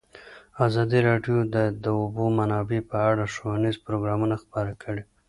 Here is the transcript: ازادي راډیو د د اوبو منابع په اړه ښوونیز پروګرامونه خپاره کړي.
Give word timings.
ازادي 0.67 0.99
راډیو 1.09 1.37
د 1.55 1.57
د 1.83 1.85
اوبو 2.01 2.25
منابع 2.39 2.79
په 2.89 2.97
اړه 3.09 3.23
ښوونیز 3.33 3.75
پروګرامونه 3.85 4.35
خپاره 4.43 4.73
کړي. 4.83 5.03